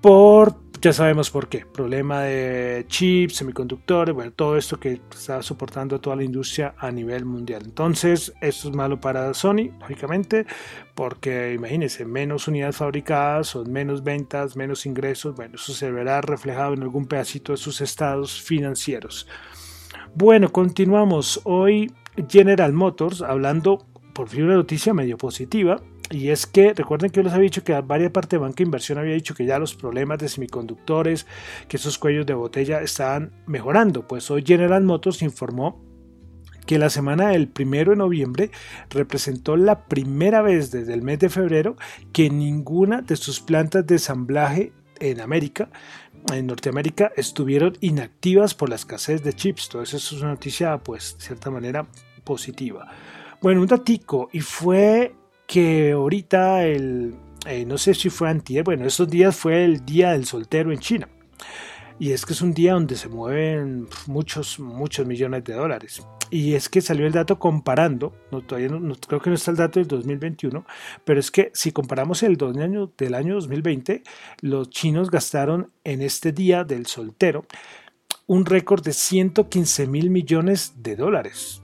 por 0.00 0.67
ya 0.80 0.92
sabemos 0.92 1.30
por 1.30 1.48
qué. 1.48 1.64
Problema 1.66 2.22
de 2.22 2.84
chips, 2.88 3.36
semiconductores, 3.36 4.14
bueno, 4.14 4.32
todo 4.32 4.56
esto 4.56 4.78
que 4.78 5.00
está 5.10 5.42
soportando 5.42 6.00
toda 6.00 6.16
la 6.16 6.24
industria 6.24 6.74
a 6.78 6.90
nivel 6.90 7.24
mundial. 7.24 7.62
Entonces, 7.64 8.32
esto 8.40 8.68
es 8.68 8.74
malo 8.74 9.00
para 9.00 9.34
Sony, 9.34 9.70
lógicamente, 9.80 10.46
porque 10.94 11.52
imagínense, 11.54 12.04
menos 12.04 12.48
unidades 12.48 12.76
fabricadas, 12.76 13.48
son 13.48 13.70
menos 13.72 14.02
ventas, 14.04 14.56
menos 14.56 14.86
ingresos. 14.86 15.34
Bueno, 15.34 15.56
eso 15.56 15.72
se 15.72 15.90
verá 15.90 16.20
reflejado 16.20 16.74
en 16.74 16.82
algún 16.82 17.06
pedacito 17.06 17.52
de 17.52 17.58
sus 17.58 17.80
estados 17.80 18.40
financieros. 18.40 19.26
Bueno, 20.14 20.50
continuamos. 20.52 21.40
Hoy 21.44 21.92
General 22.28 22.72
Motors 22.72 23.22
hablando 23.22 23.86
por 24.12 24.28
fin 24.28 24.44
una 24.44 24.54
noticia 24.54 24.92
medio 24.94 25.16
positiva 25.16 25.80
y 26.10 26.30
es 26.30 26.46
que 26.46 26.72
recuerden 26.72 27.10
que 27.10 27.18
yo 27.18 27.24
les 27.24 27.32
había 27.32 27.44
dicho 27.44 27.64
que 27.64 27.78
varias 27.80 28.10
partes 28.12 28.30
de 28.30 28.38
banca 28.38 28.62
inversión 28.62 28.98
había 28.98 29.14
dicho 29.14 29.34
que 29.34 29.44
ya 29.44 29.58
los 29.58 29.74
problemas 29.74 30.18
de 30.18 30.28
semiconductores, 30.28 31.26
que 31.68 31.76
esos 31.76 31.98
cuellos 31.98 32.26
de 32.26 32.34
botella 32.34 32.80
estaban 32.80 33.32
mejorando. 33.46 34.06
Pues 34.06 34.30
hoy 34.30 34.42
General 34.46 34.82
Motors 34.82 35.22
informó 35.22 35.84
que 36.66 36.78
la 36.78 36.90
semana 36.90 37.28
del 37.28 37.48
primero 37.48 37.92
de 37.92 37.96
noviembre 37.96 38.50
representó 38.90 39.56
la 39.56 39.86
primera 39.86 40.42
vez 40.42 40.70
desde 40.70 40.94
el 40.94 41.02
mes 41.02 41.18
de 41.18 41.30
febrero 41.30 41.76
que 42.12 42.30
ninguna 42.30 43.00
de 43.00 43.16
sus 43.16 43.40
plantas 43.40 43.86
de 43.86 43.94
ensamblaje 43.94 44.72
en 45.00 45.20
América, 45.20 45.70
en 46.32 46.46
Norteamérica, 46.46 47.10
estuvieron 47.16 47.76
inactivas 47.80 48.54
por 48.54 48.68
la 48.68 48.76
escasez 48.76 49.22
de 49.22 49.32
chips. 49.32 49.66
Entonces 49.66 50.02
eso 50.02 50.16
es 50.16 50.22
una 50.22 50.32
noticia, 50.32 50.76
pues, 50.78 51.16
de 51.18 51.24
cierta 51.24 51.50
manera 51.50 51.86
positiva. 52.24 52.86
Bueno, 53.40 53.60
un 53.62 53.66
datico, 53.66 54.28
y 54.32 54.40
fue 54.40 55.14
que 55.48 55.92
ahorita 55.92 56.66
el, 56.66 57.14
eh, 57.46 57.64
no 57.64 57.78
sé 57.78 57.94
si 57.94 58.10
fue 58.10 58.28
antier, 58.28 58.62
bueno, 58.62 58.84
estos 58.84 59.08
días 59.08 59.34
fue 59.34 59.64
el 59.64 59.84
día 59.84 60.12
del 60.12 60.26
soltero 60.26 60.70
en 60.70 60.78
China. 60.78 61.08
Y 61.98 62.12
es 62.12 62.26
que 62.26 62.34
es 62.34 62.42
un 62.42 62.52
día 62.52 62.74
donde 62.74 62.96
se 62.96 63.08
mueven 63.08 63.88
muchos, 64.06 64.60
muchos 64.60 65.06
millones 65.06 65.42
de 65.44 65.54
dólares. 65.54 66.06
Y 66.30 66.52
es 66.52 66.68
que 66.68 66.82
salió 66.82 67.06
el 67.06 67.12
dato 67.12 67.38
comparando, 67.38 68.14
no, 68.30 68.42
todavía 68.42 68.68
no, 68.68 68.94
creo 68.94 69.20
que 69.22 69.30
no 69.30 69.36
está 69.36 69.50
el 69.50 69.56
dato 69.56 69.80
del 69.80 69.88
2021, 69.88 70.66
pero 71.04 71.18
es 71.18 71.30
que 71.30 71.50
si 71.54 71.72
comparamos 71.72 72.22
el 72.22 72.36
año, 72.60 72.92
del 72.98 73.14
año 73.14 73.34
2020, 73.36 74.02
los 74.42 74.68
chinos 74.68 75.10
gastaron 75.10 75.72
en 75.82 76.02
este 76.02 76.30
día 76.30 76.62
del 76.62 76.86
soltero 76.86 77.46
un 78.26 78.44
récord 78.44 78.84
de 78.84 78.92
115 78.92 79.86
mil 79.86 80.10
millones 80.10 80.74
de 80.76 80.94
dólares 80.94 81.62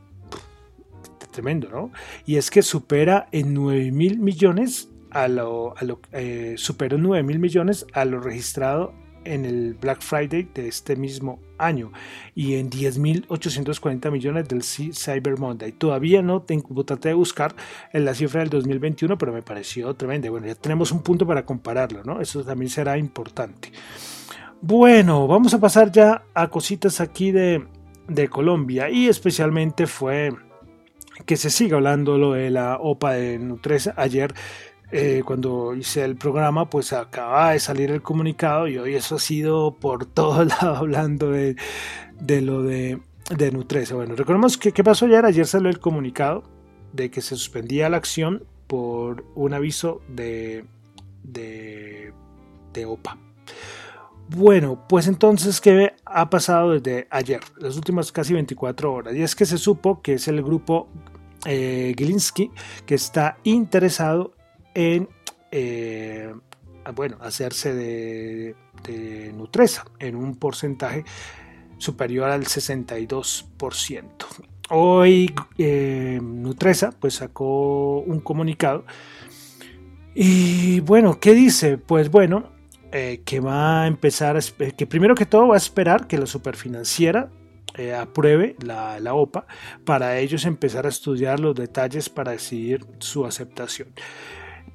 tremendo, 1.34 1.68
¿no? 1.68 1.90
Y 2.24 2.36
es 2.36 2.50
que 2.50 2.62
supera 2.62 3.28
en 3.32 3.52
9 3.52 3.90
mil 3.90 4.18
millones 4.18 4.88
a 5.10 5.28
lo, 5.28 5.76
a 5.76 5.84
lo 5.84 6.00
eh, 6.12 6.54
superó 6.56 6.98
9 6.98 7.22
mil 7.22 7.38
millones 7.38 7.86
a 7.92 8.04
lo 8.04 8.20
registrado 8.20 8.94
en 9.24 9.44
el 9.44 9.74
Black 9.74 10.02
Friday 10.02 10.48
de 10.54 10.68
este 10.68 10.96
mismo 10.96 11.40
año 11.58 11.92
y 12.34 12.56
en 12.56 12.70
10.840 12.70 14.10
millones 14.10 14.48
del 14.48 14.62
Cyber 14.62 15.38
Monday. 15.38 15.72
Todavía 15.72 16.20
no 16.22 16.42
tengo, 16.42 16.84
traté 16.84 17.08
de 17.08 17.14
buscar 17.14 17.54
en 17.92 18.04
la 18.04 18.14
cifra 18.14 18.40
del 18.40 18.50
2021, 18.50 19.16
pero 19.16 19.32
me 19.32 19.42
pareció 19.42 19.94
tremendo. 19.94 20.30
Bueno, 20.30 20.46
ya 20.46 20.54
tenemos 20.54 20.92
un 20.92 21.02
punto 21.02 21.26
para 21.26 21.44
compararlo, 21.44 22.02
¿no? 22.04 22.20
Eso 22.20 22.44
también 22.44 22.70
será 22.70 22.98
importante. 22.98 23.72
Bueno, 24.60 25.26
vamos 25.26 25.54
a 25.54 25.60
pasar 25.60 25.90
ya 25.90 26.24
a 26.34 26.48
cositas 26.48 27.00
aquí 27.00 27.32
de, 27.32 27.66
de 28.08 28.28
Colombia 28.28 28.90
y 28.90 29.08
especialmente 29.08 29.86
fue 29.86 30.32
que 31.26 31.36
se 31.36 31.50
siga 31.50 31.76
hablando 31.76 32.18
lo 32.18 32.32
de 32.32 32.50
la 32.50 32.78
OPA 32.80 33.12
de 33.12 33.38
Nutresa. 33.38 33.94
Ayer 33.96 34.34
eh, 34.96 35.22
cuando 35.24 35.74
hice 35.74 36.04
el 36.04 36.16
programa, 36.16 36.70
pues 36.70 36.92
acaba 36.92 37.52
de 37.52 37.58
salir 37.58 37.90
el 37.90 38.02
comunicado 38.02 38.68
y 38.68 38.78
hoy 38.78 38.94
eso 38.94 39.16
ha 39.16 39.18
sido 39.18 39.74
por 39.74 40.06
todo 40.06 40.44
lado 40.44 40.76
hablando 40.76 41.30
de, 41.30 41.56
lo 42.40 42.62
de, 42.62 43.00
de, 43.36 43.50
Nutresa. 43.50 43.94
Bueno, 43.94 44.14
recordemos 44.14 44.56
que 44.56 44.72
qué 44.72 44.84
pasó 44.84 45.06
ayer. 45.06 45.24
Ayer 45.24 45.46
salió 45.46 45.68
el 45.68 45.80
comunicado 45.80 46.44
de 46.92 47.10
que 47.10 47.22
se 47.22 47.34
suspendía 47.34 47.88
la 47.88 47.96
acción 47.96 48.44
por 48.66 49.24
un 49.34 49.54
aviso 49.54 50.00
de, 50.08 50.64
de, 51.24 52.12
de 52.72 52.86
OPA. 52.86 53.18
Bueno, 54.28 54.84
pues 54.88 55.06
entonces, 55.06 55.60
¿qué 55.60 55.92
ha 56.04 56.30
pasado 56.30 56.72
desde 56.72 57.06
ayer? 57.10 57.40
Las 57.58 57.76
últimas 57.76 58.10
casi 58.10 58.32
24 58.32 58.92
horas. 58.92 59.14
Y 59.14 59.22
es 59.22 59.34
que 59.34 59.44
se 59.44 59.58
supo 59.58 60.00
que 60.00 60.14
es 60.14 60.28
el 60.28 60.42
grupo 60.42 60.88
eh, 61.46 61.94
que 62.86 62.94
está 62.94 63.36
interesado 63.44 64.32
en 64.74 65.08
eh, 65.50 66.32
bueno, 66.94 67.16
hacerse 67.20 67.74
de, 67.74 68.56
Nutresa 69.34 69.84
en 69.98 70.16
un 70.16 70.34
porcentaje 70.34 71.04
superior 71.78 72.28
al 72.28 72.44
62%. 72.44 74.04
Hoy 74.70 75.34
eh, 75.58 76.18
Nutresa 76.22 76.92
pues 76.92 77.14
sacó 77.14 78.00
un 78.00 78.20
comunicado 78.20 78.84
y 80.14 80.80
bueno, 80.80 81.18
¿qué 81.18 81.34
dice? 81.34 81.78
Pues 81.78 82.10
bueno, 82.10 82.53
eh, 82.96 83.22
que 83.24 83.40
va 83.40 83.82
a 83.82 83.86
empezar, 83.88 84.38
que 84.76 84.86
primero 84.86 85.16
que 85.16 85.26
todo 85.26 85.48
va 85.48 85.54
a 85.54 85.58
esperar 85.58 86.06
que 86.06 86.16
la 86.16 86.26
superfinanciera 86.26 87.28
eh, 87.76 87.92
apruebe 87.92 88.54
la, 88.60 89.00
la, 89.00 89.14
OPA 89.14 89.48
para 89.84 90.16
ellos 90.20 90.44
empezar 90.44 90.86
a 90.86 90.90
estudiar 90.90 91.40
los 91.40 91.56
detalles 91.56 92.08
para 92.08 92.30
decidir 92.30 92.86
su 93.00 93.26
aceptación. 93.26 93.88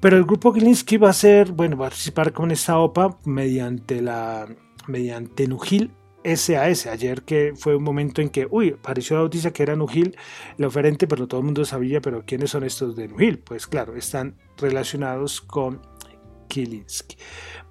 Pero 0.00 0.18
el 0.18 0.24
grupo 0.24 0.52
Gilinski 0.52 0.98
va 0.98 1.08
a 1.08 1.14
ser, 1.14 1.52
bueno, 1.52 1.78
va 1.78 1.86
a 1.86 1.88
participar 1.88 2.34
con 2.34 2.50
esta 2.50 2.78
OPA 2.78 3.16
mediante 3.24 4.02
la 4.02 4.46
mediante 4.86 5.48
Nugil 5.48 5.90
SAS. 6.22 6.88
Ayer 6.88 7.22
que 7.22 7.54
fue 7.56 7.74
un 7.74 7.82
momento 7.82 8.20
en 8.20 8.28
que, 8.28 8.46
uy, 8.50 8.76
apareció 8.78 9.16
la 9.16 9.22
noticia 9.22 9.52
que 9.52 9.62
era 9.62 9.76
Nugil 9.76 10.14
el 10.58 10.64
oferente, 10.66 11.06
pero 11.06 11.26
todo 11.26 11.40
el 11.40 11.46
mundo 11.46 11.64
sabía, 11.64 12.02
pero 12.02 12.24
¿quiénes 12.26 12.50
son 12.50 12.64
estos 12.64 12.96
de 12.96 13.08
Nugil? 13.08 13.38
Pues 13.38 13.66
claro, 13.66 13.96
están 13.96 14.36
relacionados 14.58 15.40
con 15.40 15.80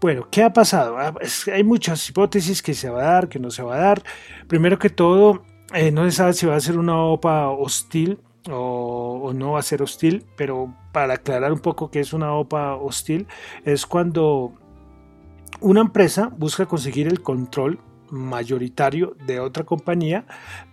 Bueno, 0.02 0.28
¿qué 0.32 0.44
ha 0.44 0.54
pasado? 0.54 0.98
Ah, 0.98 1.14
hay 1.54 1.64
muchas 1.64 2.08
hipótesis 2.10 2.62
que 2.62 2.74
se 2.74 2.90
va 2.90 3.02
a 3.02 3.14
dar, 3.14 3.30
que 3.30 3.40
no 3.40 3.52
se 3.52 3.64
va 3.64 3.76
a 3.76 3.80
dar. 3.80 4.04
Primero 4.48 4.80
que 4.80 4.90
todo, 4.90 5.44
eh, 5.74 5.92
no 5.92 6.06
se 6.06 6.12
sabe 6.12 6.34
si 6.34 6.46
va 6.46 6.56
a 6.56 6.60
ser 6.60 6.78
una 6.78 6.98
OPA 6.98 7.50
hostil 7.50 8.20
o, 8.50 9.22
o, 9.24 9.34
no 9.34 9.52
va 9.52 9.60
a 9.60 9.64
ser 9.64 9.82
hostil, 9.82 10.26
pero 10.38 10.74
para 10.94 11.16
aclarar 11.16 11.52
un 11.52 11.60
poco 11.60 11.92
qué 11.92 12.00
es 12.00 12.14
una 12.14 12.34
OPA 12.34 12.76
hostil, 12.76 13.28
es 13.66 13.86
cuando 13.86 14.54
una 15.60 15.82
empresa 15.82 16.32
busca 16.38 16.66
conseguir 16.66 17.08
el 17.08 17.22
control 17.22 17.80
mayoritario 18.10 19.16
de 19.26 19.40
otra 19.40 19.66
compañía, 19.66 20.26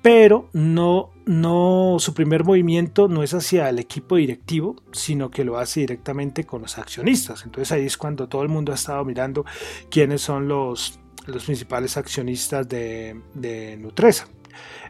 pero 0.02 0.48
no, 0.52 1.10
no, 1.26 1.97
su 1.99 2.14
primer 2.14 2.45
movimiento 2.45 3.09
no 3.09 3.25
es 3.25 3.35
hacia 3.35 3.68
el 3.68 3.80
equipo 3.80 4.16
directivo, 4.16 4.76
sino 4.92 5.28
que 5.28 5.45
lo 5.45 5.59
hace 5.59 5.80
directamente 5.80 6.45
con 6.45 6.62
los 6.62 6.78
accionistas. 6.78 7.45
Entonces 7.45 7.73
ahí 7.73 7.85
es 7.85 7.97
cuando 7.97 8.28
todo 8.28 8.42
el 8.42 8.49
mundo 8.49 8.71
ha 8.71 8.76
estado 8.76 9.04
mirando 9.04 9.45
quiénes 9.90 10.23
son 10.23 10.47
los, 10.47 11.00
los 11.26 11.45
principales 11.45 11.97
accionistas 11.97 12.68
de, 12.68 13.21
de 13.35 13.76
Nutresa. 13.76 14.28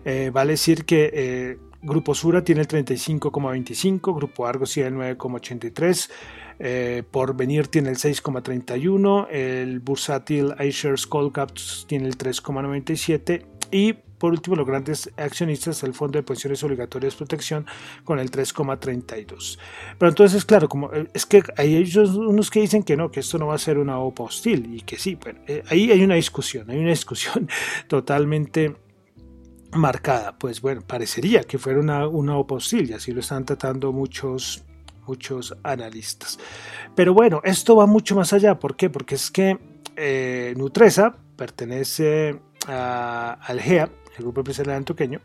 Eh, 0.04 0.30
vale 0.32 0.52
decir 0.52 0.84
que 0.84 1.10
eh, 1.12 1.58
Grupo 1.80 2.14
Sura 2.14 2.44
tiene 2.44 2.60
el 2.60 2.68
35,25, 2.68 4.14
Grupo 4.14 4.46
Argos 4.46 4.74
tiene 4.74 4.90
el 4.90 5.16
9,83, 5.16 6.10
eh, 6.58 7.02
Porvenir 7.10 7.68
tiene 7.68 7.88
el 7.88 7.96
6,31, 7.96 9.28
el 9.30 9.80
bursátil 9.80 10.54
iShares 10.60 11.06
Caps 11.06 11.86
tiene 11.88 12.08
el 12.08 12.18
3,97 12.18 13.46
y 13.70 13.94
por 14.18 14.32
último 14.32 14.56
los 14.56 14.66
grandes 14.66 15.10
accionistas 15.16 15.82
el 15.82 15.94
Fondo 15.94 16.18
de 16.18 16.22
Pensiones 16.22 16.62
Obligatorias 16.64 17.14
Protección 17.14 17.66
con 18.04 18.18
el 18.18 18.30
3,32. 18.30 19.58
Pero 19.98 20.08
entonces, 20.08 20.44
claro, 20.44 20.68
como 20.68 20.92
eh, 20.92 21.08
es 21.12 21.26
que 21.26 21.42
hay 21.56 21.90
unos 21.96 22.50
que 22.50 22.60
dicen 22.60 22.82
que 22.82 22.96
no, 22.96 23.10
que 23.10 23.20
esto 23.20 23.38
no 23.38 23.48
va 23.48 23.54
a 23.54 23.58
ser 23.58 23.78
una 23.78 23.98
OPA 23.98 24.24
hostil 24.24 24.74
y 24.74 24.80
que 24.80 24.96
sí, 24.96 25.16
bueno, 25.16 25.40
eh, 25.46 25.62
ahí 25.68 25.90
hay 25.90 26.02
una 26.02 26.14
discusión, 26.14 26.70
hay 26.70 26.78
una 26.78 26.90
discusión 26.90 27.48
totalmente 27.88 28.76
marcada. 29.72 30.36
Pues 30.38 30.60
bueno, 30.60 30.82
parecería 30.82 31.42
que 31.42 31.58
fuera 31.58 31.80
una, 31.80 32.08
una 32.08 32.36
OPA 32.36 32.56
hostil 32.56 32.90
y 32.90 32.92
así 32.94 33.12
lo 33.12 33.20
están 33.20 33.44
tratando 33.44 33.92
muchos 33.92 34.62
muchos 35.06 35.56
analistas. 35.62 36.36
Pero 36.96 37.14
bueno, 37.14 37.40
esto 37.44 37.76
va 37.76 37.86
mucho 37.86 38.16
más 38.16 38.32
allá. 38.32 38.58
¿Por 38.58 38.74
qué? 38.74 38.90
Porque 38.90 39.14
es 39.14 39.30
que 39.30 39.56
eh, 39.94 40.52
Nutresa 40.56 41.16
pertenece 41.36 42.40
a, 42.66 43.38
al 43.40 43.60
GEA 43.60 43.88
el 44.16 44.24
grupo 44.24 44.40
empresarial 44.40 44.76
antioqueño, 44.76 45.20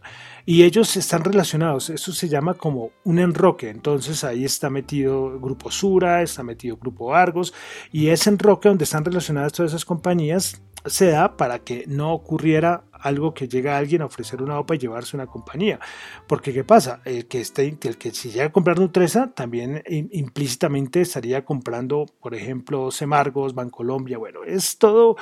y 0.45 0.63
ellos 0.63 0.95
están 0.97 1.23
relacionados, 1.23 1.89
eso 1.89 2.11
se 2.11 2.29
llama 2.29 2.53
como 2.53 2.91
un 3.03 3.19
enroque, 3.19 3.69
entonces 3.69 4.23
ahí 4.23 4.45
está 4.45 4.69
metido 4.69 5.39
Grupo 5.39 5.71
Sura, 5.71 6.21
está 6.21 6.43
metido 6.43 6.77
Grupo 6.77 7.13
Argos, 7.13 7.53
y 7.91 8.07
ese 8.07 8.29
enroque 8.29 8.69
donde 8.69 8.83
están 8.83 9.05
relacionadas 9.05 9.53
todas 9.53 9.71
esas 9.71 9.85
compañías 9.85 10.61
se 10.85 11.07
da 11.07 11.37
para 11.37 11.59
que 11.59 11.85
no 11.87 12.13
ocurriera 12.13 12.85
algo 12.91 13.33
que 13.33 13.47
llega 13.47 13.77
alguien 13.77 14.01
a 14.01 14.05
ofrecer 14.05 14.41
una 14.41 14.59
OPA 14.59 14.75
y 14.75 14.79
llevarse 14.79 15.15
una 15.15 15.25
compañía. 15.25 15.79
Porque 16.27 16.53
¿qué 16.53 16.63
pasa? 16.63 17.01
El 17.03 17.27
que, 17.27 17.41
esté, 17.41 17.77
el 17.81 17.97
que 17.97 18.11
si 18.11 18.29
llega 18.29 18.45
a 18.45 18.51
comprar 18.51 18.79
Nutresa 18.79 19.31
también 19.33 19.83
implícitamente 19.87 21.01
estaría 21.01 21.43
comprando, 21.43 22.05
por 22.21 22.35
ejemplo, 22.35 22.91
Semargos, 22.91 23.55
Bancolombia. 23.55 24.17
Bueno, 24.17 24.43
es 24.45 24.77
todo, 24.77 25.17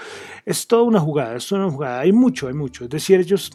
es 0.45 0.67
toda 0.67 0.83
una 0.83 0.99
jugada, 0.99 1.35
es 1.35 1.51
una 1.51 1.69
jugada. 1.69 2.01
Hay 2.01 2.11
mucho, 2.11 2.47
hay 2.47 2.53
mucho. 2.53 2.83
Es 2.83 2.89
decir, 2.89 3.19
ellos, 3.19 3.51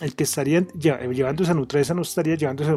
el 0.00 0.14
que 0.14 0.24
estarían 0.24 0.68
llevándose 0.68 1.50
a 1.52 1.54
Nutresa 1.54 1.94
no 1.94 2.02
estaría 2.02 2.34
llevándose 2.34 2.72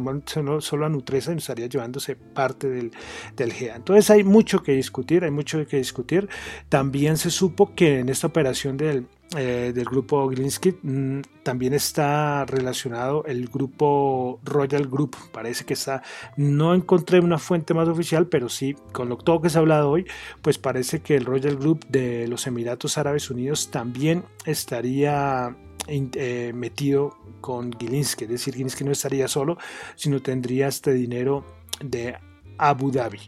solo 0.62 0.86
a 0.86 0.90
Nutresa, 0.90 1.32
sino 1.32 1.40
estaría 1.40 1.68
llevándose 1.68 2.16
parte 2.16 2.70
del, 2.70 2.92
del 3.36 3.54
GEA. 3.54 3.76
Entonces 3.76 4.10
hay 4.10 4.24
mucho 4.24 4.62
que 4.62 4.74
discutir, 4.74 5.24
hay 5.24 5.32
mucho 5.32 5.66
que 5.66 5.78
discutir. 5.78 6.30
También 6.70 7.18
se 7.18 7.32
supo 7.32 7.74
que 7.74 8.00
en 8.00 8.10
esta 8.10 8.28
operación 8.28 8.78
del, 8.78 9.08
eh, 9.36 9.74
del 9.76 9.84
grupo 9.84 10.26
Glinsky 10.30 10.78
mm, 10.82 11.22
también 11.44 11.74
está 11.74 12.46
relacionado 12.46 13.26
el 13.26 13.48
grupo 13.48 14.40
Royal 14.44 14.88
Group. 14.88 15.18
Parece 15.34 15.66
que 15.66 15.74
está, 15.74 16.02
no 16.38 16.74
encontré 16.74 17.20
una 17.20 17.38
fuente 17.38 17.74
más 17.74 17.90
oficial, 17.90 18.28
pero 18.28 18.48
sí, 18.48 18.76
con 18.94 19.10
lo 19.10 19.18
todo 19.18 19.42
que 19.42 19.50
se 19.50 19.58
ha 19.58 19.62
hablado 19.62 19.90
hoy, 19.90 20.06
pues 20.42 20.58
parece 20.58 21.02
que 21.02 21.18
el 21.18 21.26
Royal 21.26 21.58
Group 21.58 21.86
de 21.90 22.28
los 22.28 22.48
Emiratos 22.48 22.98
Árabes 22.98 23.30
Unidos 23.30 23.70
también 23.70 24.24
estaría 24.46 25.58
eh, 25.90 26.52
metido 26.54 27.07
con 27.42 27.72
Gilinski, 27.72 28.26
es 28.26 28.30
decir, 28.30 28.56
Gilinski 28.56 28.84
no 28.84 28.92
estaría 28.92 29.28
solo, 29.28 29.58
sino 29.96 30.22
tendría 30.22 30.68
este 30.68 30.94
dinero 30.94 31.46
de 31.82 32.16
Abu 32.58 32.92
Dhabi. 32.92 33.20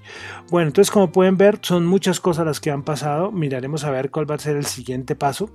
Bueno, 0.49 0.67
entonces 0.67 0.91
como 0.91 1.11
pueden 1.11 1.37
ver, 1.37 1.59
son 1.61 1.85
muchas 1.85 2.19
cosas 2.19 2.45
las 2.45 2.59
que 2.59 2.71
han 2.71 2.83
pasado. 2.83 3.31
Miraremos 3.31 3.83
a 3.83 3.91
ver 3.91 4.11
cuál 4.11 4.29
va 4.29 4.35
a 4.35 4.39
ser 4.39 4.55
el 4.57 4.65
siguiente 4.65 5.15
paso. 5.15 5.49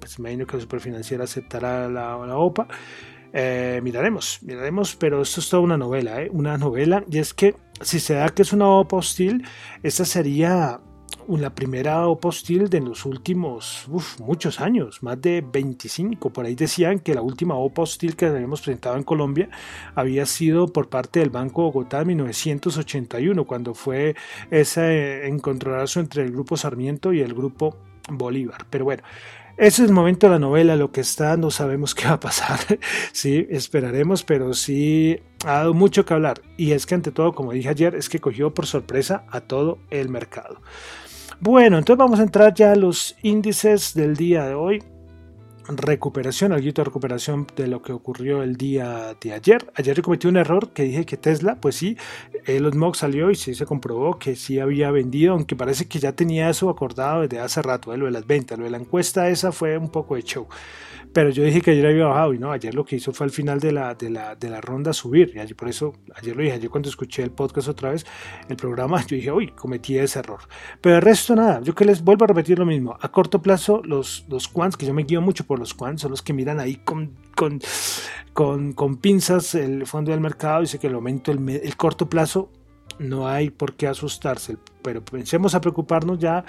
Pues 0.00 0.18
imagino 0.18 0.46
que 0.46 0.56
la 0.56 0.62
superfinanciera 0.62 1.24
aceptará 1.24 1.88
la, 1.88 2.36
OPA. 2.36 2.68
Eh, 3.32 3.80
miraremos, 3.82 4.38
miraremos, 4.42 4.96
pero 4.96 5.20
esto 5.20 5.40
es 5.40 5.48
toda 5.48 5.62
una 5.62 5.76
novela, 5.76 6.22
¿eh? 6.22 6.30
una 6.32 6.56
novela. 6.56 7.04
Y 7.10 7.18
es 7.18 7.34
que 7.34 7.54
si 7.80 8.00
se 8.00 8.14
da 8.14 8.28
que 8.30 8.42
es 8.42 8.52
una 8.52 8.68
OPA 8.68 8.96
hostil, 8.96 9.44
esta 9.82 10.04
sería 10.04 10.80
la 11.28 11.54
primera 11.54 12.06
OPA 12.06 12.28
hostil 12.28 12.68
de 12.68 12.80
los 12.80 13.04
últimos 13.04 13.86
muchos 14.18 14.60
años, 14.60 15.02
más 15.02 15.20
de 15.20 15.42
25. 15.42 16.30
Por 16.30 16.46
ahí 16.46 16.54
decían 16.54 17.00
que 17.00 17.14
la 17.14 17.22
última 17.22 17.54
OPA 17.54 17.82
hostil 17.82 18.16
que 18.16 18.26
habíamos 18.26 18.60
presentado 18.60 18.96
en 18.96 19.02
Colombia 19.02 19.48
había 19.94 20.26
sido 20.26 20.68
por 20.68 20.88
parte 20.88 21.20
del 21.20 21.30
Banco 21.30 21.62
Bogotá 21.62 22.00
en 22.02 22.08
1981, 22.08 23.44
cuando 23.44 23.74
fue 23.74 24.14
ese 24.50 25.26
encontronazo 25.26 26.00
entre 26.00 26.22
el 26.22 26.32
Grupo 26.32 26.56
Sarmiento 26.56 27.12
y 27.12 27.20
el 27.20 27.34
Grupo 27.34 27.76
Bolívar. 28.08 28.66
Pero 28.70 28.84
bueno, 28.84 29.02
ese 29.56 29.82
es 29.82 29.88
el 29.88 29.94
momento 29.94 30.26
de 30.26 30.32
la 30.32 30.38
novela, 30.38 30.76
lo 30.76 30.92
que 30.92 31.00
está, 31.00 31.38
no 31.38 31.50
sabemos 31.50 31.94
qué 31.96 32.04
va 32.06 32.14
a 32.14 32.20
pasar, 32.20 32.60
sí, 33.12 33.46
esperaremos, 33.48 34.22
pero 34.22 34.52
sí 34.52 35.18
ha 35.46 35.52
dado 35.52 35.72
mucho 35.72 36.04
que 36.04 36.12
hablar. 36.12 36.42
Y 36.58 36.72
es 36.72 36.84
que 36.84 36.94
ante 36.94 37.10
todo, 37.10 37.32
como 37.32 37.52
dije 37.52 37.70
ayer, 37.70 37.94
es 37.94 38.10
que 38.10 38.20
cogió 38.20 38.52
por 38.52 38.66
sorpresa 38.66 39.24
a 39.30 39.40
todo 39.40 39.78
el 39.90 40.10
mercado. 40.10 40.60
Bueno, 41.40 41.78
entonces 41.78 41.98
vamos 41.98 42.18
a 42.18 42.22
entrar 42.22 42.54
ya 42.54 42.72
a 42.72 42.76
los 42.76 43.16
índices 43.22 43.94
del 43.94 44.16
día 44.16 44.44
de 44.44 44.54
hoy. 44.54 44.82
Recuperación, 45.68 46.52
algo 46.52 46.70
de 46.70 46.84
recuperación 46.84 47.46
de 47.56 47.66
lo 47.66 47.82
que 47.82 47.92
ocurrió 47.92 48.44
el 48.44 48.56
día 48.56 49.16
de 49.20 49.32
ayer. 49.32 49.68
Ayer 49.74 50.00
cometí 50.00 50.28
un 50.28 50.36
error 50.36 50.70
que 50.70 50.84
dije 50.84 51.04
que 51.04 51.16
Tesla, 51.16 51.56
pues 51.60 51.74
sí, 51.74 51.96
Elon 52.44 52.78
Musk 52.78 53.00
salió 53.00 53.32
y 53.32 53.34
sí 53.34 53.52
se 53.52 53.66
comprobó 53.66 54.16
que 54.16 54.36
sí 54.36 54.60
había 54.60 54.92
vendido, 54.92 55.32
aunque 55.32 55.56
parece 55.56 55.88
que 55.88 55.98
ya 55.98 56.12
tenía 56.12 56.48
eso 56.50 56.70
acordado 56.70 57.22
desde 57.22 57.40
hace 57.40 57.62
rato, 57.62 57.92
¿eh? 57.92 57.96
lo 57.96 58.04
de 58.04 58.12
las 58.12 58.26
ventas, 58.28 58.56
lo 58.56 58.64
de 58.64 58.70
la 58.70 58.78
encuesta 58.78 59.28
esa 59.28 59.50
fue 59.50 59.76
un 59.76 59.90
poco 59.90 60.14
de 60.14 60.22
show. 60.22 60.46
Pero 61.16 61.30
yo 61.30 61.44
dije 61.44 61.62
que 61.62 61.70
ayer 61.70 61.86
había 61.86 62.04
bajado 62.04 62.34
y 62.34 62.38
no, 62.38 62.52
ayer 62.52 62.74
lo 62.74 62.84
que 62.84 62.96
hizo 62.96 63.10
fue 63.10 63.24
al 63.24 63.30
final 63.30 63.58
de 63.58 63.72
la, 63.72 63.94
de 63.94 64.10
la, 64.10 64.34
de 64.34 64.50
la 64.50 64.60
ronda 64.60 64.92
subir. 64.92 65.32
Y 65.34 65.54
por 65.54 65.68
eso, 65.68 65.94
ayer 66.14 66.36
lo 66.36 66.42
dije, 66.42 66.56
ayer 66.56 66.68
cuando 66.68 66.90
escuché 66.90 67.22
el 67.22 67.30
podcast 67.30 67.68
otra 67.68 67.92
vez, 67.92 68.04
el 68.50 68.56
programa, 68.56 69.00
yo 69.06 69.16
dije, 69.16 69.32
uy, 69.32 69.46
cometí 69.52 69.96
ese 69.96 70.18
error. 70.18 70.40
Pero 70.82 70.96
el 70.96 71.00
resto 71.00 71.34
nada, 71.34 71.62
yo 71.62 71.74
que 71.74 71.86
les 71.86 72.04
vuelvo 72.04 72.24
a 72.24 72.28
repetir 72.28 72.58
lo 72.58 72.66
mismo. 72.66 72.98
A 73.00 73.08
corto 73.10 73.40
plazo, 73.40 73.80
los, 73.82 74.26
los 74.28 74.46
quants, 74.46 74.76
que 74.76 74.84
yo 74.84 74.92
me 74.92 75.04
guío 75.04 75.22
mucho 75.22 75.46
por 75.46 75.55
los 75.58 75.74
quants, 75.74 76.02
son 76.02 76.10
los 76.10 76.22
que 76.22 76.32
miran 76.32 76.60
ahí 76.60 76.76
con, 76.76 77.12
con, 77.34 77.60
con, 78.32 78.72
con 78.72 78.96
pinzas 78.96 79.54
el 79.54 79.86
fondo 79.86 80.10
del 80.10 80.20
mercado. 80.20 80.60
Dice 80.62 80.78
que 80.78 80.86
el 80.86 80.94
aumento, 80.94 81.32
el, 81.32 81.48
el 81.48 81.76
corto 81.76 82.08
plazo, 82.08 82.50
no 82.98 83.28
hay 83.28 83.50
por 83.50 83.74
qué 83.74 83.86
asustarse, 83.86 84.56
pero 84.86 85.04
pensemos 85.04 85.56
a 85.56 85.60
preocuparnos 85.60 86.20
ya 86.20 86.44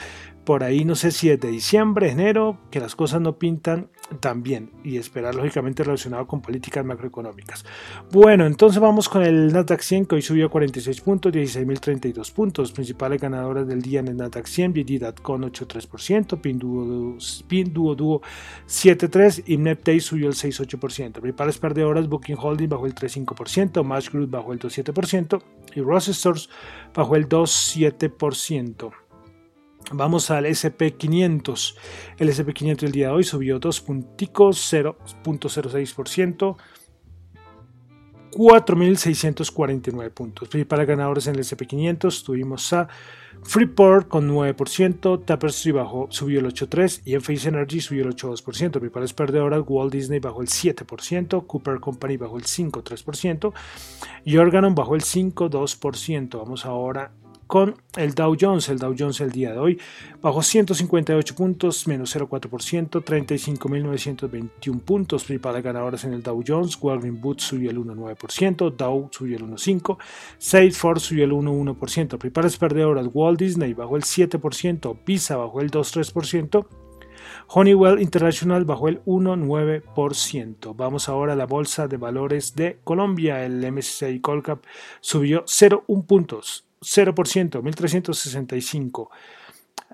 por 0.45 0.63
ahí, 0.63 0.85
no 0.85 0.93
sé 0.93 1.09
si 1.09 1.31
es 1.31 1.39
de 1.39 1.49
diciembre, 1.49 2.11
enero, 2.11 2.59
que 2.69 2.79
las 2.79 2.95
cosas 2.95 3.19
no 3.19 3.39
pintan 3.39 3.89
también 4.19 4.69
y 4.83 4.97
esperar 4.97 5.33
lógicamente 5.33 5.83
relacionado 5.83 6.27
con 6.27 6.43
políticas 6.43 6.85
macroeconómicas. 6.85 7.65
Bueno, 8.11 8.45
entonces 8.45 8.79
vamos 8.79 9.09
con 9.09 9.23
el 9.23 9.51
Nasdaq 9.51 9.81
100 9.81 10.05
que 10.05 10.15
hoy 10.15 10.21
subió 10.21 10.51
46 10.51 11.01
puntos, 11.01 11.33
16.032 11.33 12.31
puntos. 12.31 12.71
Principales 12.71 13.19
ganadoras 13.19 13.67
del 13.67 13.81
día 13.81 14.01
en 14.01 14.09
el 14.09 14.17
Nasdaq 14.17 14.45
100, 14.45 14.73
con 15.23 15.41
8.3%, 15.41 16.39
Pinduoduo 17.47 18.21
7.3% 18.67 19.43
y 19.47 19.57
Neptay 19.57 19.99
subió 19.99 20.27
el 20.27 20.35
6.8%. 20.35 21.13
Principales 21.13 21.57
perdedoras, 21.57 22.07
Booking 22.07 22.37
Holding 22.39 22.69
bajó 22.69 22.85
el 22.85 22.93
3.5%, 22.93 23.83
Match 23.83 24.11
Group 24.11 24.29
bajó 24.29 24.53
el 24.53 24.59
2.7% 24.59 25.41
y 25.75 25.81
Ross 25.81 26.05
Stores 26.05 26.49
bajó 26.93 27.15
el 27.15 27.27
2.7%. 27.27 28.26
Vamos 29.91 30.31
al 30.31 30.45
SP500. 30.45 31.75
El 32.17 32.29
SP500 32.29 32.83
el 32.83 32.91
día 32.91 33.07
de 33.07 33.13
hoy 33.13 33.23
subió 33.23 33.59
2 33.59 33.81
punticos, 33.81 34.73
0.06%. 34.73 36.57
4.649 38.31 40.11
puntos. 40.11 40.49
Para 40.67 40.85
ganadores 40.85 41.27
en 41.27 41.35
el 41.35 41.41
SP500 41.41 42.23
tuvimos 42.23 42.71
a 42.73 42.87
Freeport 43.43 44.07
con 44.07 44.29
9%, 44.29 45.25
Tapestry 45.25 45.71
bajó, 45.71 46.07
subió 46.09 46.39
el 46.39 46.47
8.3% 46.47 47.01
y 47.05 47.19
Face 47.19 47.47
Energy 47.47 47.79
subió 47.79 48.03
el 48.03 48.15
8.2%. 48.15 48.71
Principales 48.71 49.13
perdedoras, 49.13 49.63
Walt 49.65 49.93
Disney 49.93 50.19
bajó 50.19 50.41
el 50.41 50.49
7%, 50.49 51.47
Cooper 51.47 51.79
Company 51.79 52.17
bajó 52.17 52.37
el 52.37 52.43
5.3% 52.43 53.53
y 54.25 54.37
Organon 54.37 54.75
bajó 54.75 54.95
el 54.95 55.01
5.2%. 55.01 56.37
Vamos 56.37 56.65
ahora 56.65 57.11
con 57.47 57.75
el 57.95 58.13
Dow 58.13 58.35
Jones. 58.39 58.69
El 58.69 58.77
Dow 58.77 58.93
Jones 58.97 59.21
el 59.21 59.31
día 59.31 59.53
de 59.53 59.57
hoy 59.57 59.79
bajó 60.21 60.43
158 60.43 61.35
puntos, 61.35 61.87
menos 61.87 62.15
0,4%, 62.15 63.03
35.921 63.03 64.81
puntos. 64.81 65.23
Principales 65.23 65.63
ganadoras 65.63 66.03
en 66.03 66.13
el 66.13 66.21
Dow 66.21 66.43
Jones. 66.45 66.77
Walgreens 66.79 67.19
Boots 67.19 67.43
subió 67.43 67.71
el 67.71 67.77
1,9%, 67.77 68.75
Dow 68.75 69.09
subió 69.11 69.37
el 69.37 69.43
1,5%, 69.45 69.97
Salesforce 70.37 71.07
subió 71.07 71.25
el 71.25 71.31
1,1%. 71.31 72.17
Principales 72.17 72.57
perdedoras, 72.57 73.07
Walt 73.13 73.39
Disney 73.39 73.73
bajó 73.73 73.95
el 73.95 74.03
7%, 74.03 74.99
Visa 75.05 75.37
bajó 75.37 75.61
el 75.61 75.71
2,3%. 75.71 76.67
Honeywell 77.47 78.01
International 78.01 78.65
bajó 78.65 78.89
el 78.89 79.03
1,9%. 79.05 80.75
Vamos 80.75 81.09
ahora 81.09 81.33
a 81.33 81.35
la 81.35 81.45
bolsa 81.45 81.87
de 81.87 81.97
valores 81.97 82.55
de 82.55 82.79
Colombia. 82.83 83.45
El 83.45 83.71
MSCI 83.71 84.19
Colcap 84.19 84.63
subió 84.99 85.45
0,1 85.45 86.05
puntos, 86.05 86.66
0%, 86.81 87.61
1365. 87.61 89.09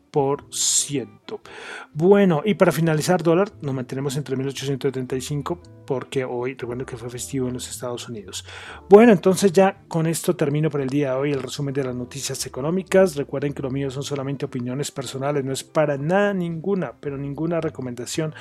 Bueno, 1.92 2.42
y 2.44 2.54
para 2.54 2.70
finalizar, 2.70 3.20
dólar, 3.20 3.50
nos 3.62 3.74
mantenemos 3.74 4.16
entre 4.16 4.36
1875 4.36 5.60
porque 5.84 6.24
hoy, 6.24 6.54
recuerdo 6.54 6.86
que 6.86 6.96
fue 6.96 7.10
festivo 7.10 7.48
en 7.48 7.54
los 7.54 7.68
Estados 7.68 8.08
Unidos. 8.08 8.44
Bueno, 8.88 9.10
entonces 9.10 9.52
ya 9.52 9.82
con 9.88 10.06
esto 10.06 10.36
termino 10.36 10.70
por 10.70 10.80
el 10.80 10.88
día 10.88 11.10
de 11.10 11.16
hoy 11.16 11.32
el 11.32 11.42
resumen 11.42 11.74
de 11.74 11.82
las 11.82 11.96
noticias 11.96 12.46
económicas. 12.46 13.16
Recuerden 13.16 13.52
que 13.54 13.62
lo 13.62 13.70
mío 13.70 13.90
son 13.90 14.04
solamente 14.04 14.44
opiniones 14.44 14.92
personales, 14.92 15.44
no 15.44 15.52
es 15.52 15.64
para 15.64 15.98
nada 15.98 16.32
ninguna, 16.32 16.92
pero 17.00 17.18
ninguna 17.18 17.60
recomendación 17.60 18.34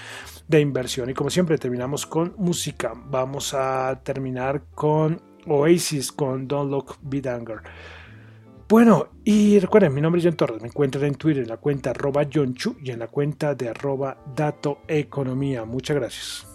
de 0.48 0.62
inversión. 0.62 1.10
Y 1.10 1.16
como 1.16 1.32
siempre, 1.32 1.58
terminamos 1.58 2.06
con 2.06 2.36
música. 2.38 2.94
Vamos 2.96 3.56
a 3.56 4.00
terminar 4.04 4.62
con 4.76 5.20
Oasis, 5.48 6.12
con 6.12 6.48
Don't 6.48 6.70
Look 6.70 6.98
Be 7.02 7.28
Anger. 7.28 7.62
Bueno, 8.74 9.10
y 9.24 9.60
recuerden, 9.60 9.94
mi 9.94 10.02
nombre 10.02 10.18
es 10.18 10.26
John 10.26 10.36
Torres, 10.36 10.60
me 10.60 10.68
encuentran 10.68 11.04
en 11.04 11.14
Twitter 11.14 11.44
en 11.44 11.50
la 11.50 11.58
cuenta 11.58 11.92
arroba 11.92 12.24
John 12.34 12.56
Chu 12.56 12.76
y 12.84 12.90
en 12.90 12.98
la 12.98 13.08
cuenta 13.08 13.54
de 13.54 13.70
arroba 13.70 14.18
Dato 14.36 14.80
Economía. 14.88 15.64
Muchas 15.64 15.96
gracias. 15.96 16.53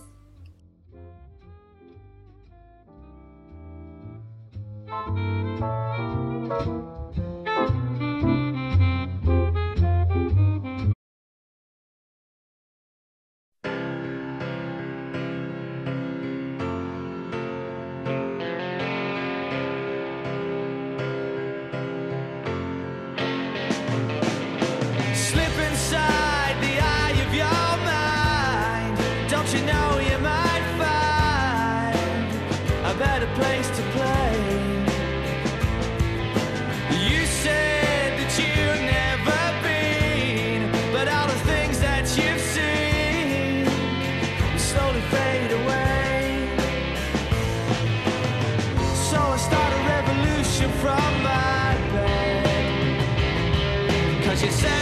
she 54.39 54.49
said. 54.53 54.78